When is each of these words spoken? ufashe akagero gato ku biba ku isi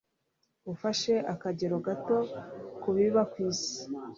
ufashe 0.73 1.13
akagero 1.33 1.75
gato 1.87 2.17
ku 2.81 2.89
biba 2.95 3.21
ku 3.31 3.37
isi 3.49 3.77